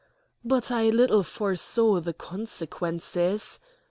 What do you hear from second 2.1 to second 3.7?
consequences.